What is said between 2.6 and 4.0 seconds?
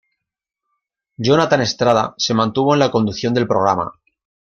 en la conducción del programa.